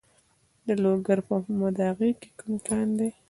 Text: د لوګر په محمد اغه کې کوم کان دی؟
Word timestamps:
د 0.67 0.69
لوګر 0.83 1.19
په 1.27 1.33
محمد 1.41 1.75
اغه 1.89 2.09
کې 2.19 2.29
کوم 2.39 2.53
کان 2.67 2.87
دی؟ 2.97 3.09